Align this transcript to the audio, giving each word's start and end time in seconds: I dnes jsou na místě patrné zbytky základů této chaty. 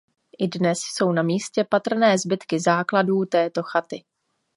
I 0.39 0.47
dnes 0.47 0.79
jsou 0.83 1.11
na 1.11 1.23
místě 1.23 1.63
patrné 1.69 2.17
zbytky 2.17 2.59
základů 2.59 3.25
této 3.25 3.63
chaty. 3.63 4.03